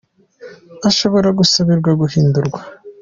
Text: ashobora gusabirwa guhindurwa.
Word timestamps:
ashobora 0.89 1.29
gusabirwa 1.39 1.91
guhindurwa. 2.01 2.59